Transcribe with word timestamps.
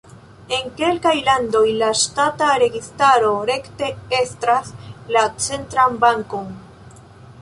En 0.55 0.69
kelkaj 0.77 1.11
landoj 1.27 1.65
la 1.81 1.89
ŝtata 1.99 2.47
registaro 2.63 3.29
rekte 3.51 3.91
estras 4.21 4.73
la 5.17 5.27
centran 5.49 6.01
bankon. 6.07 6.51